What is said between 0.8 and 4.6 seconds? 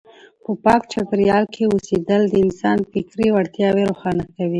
چاپیریال کې اوسېدل د انسان فکري وړتیاوې روښانه کوي.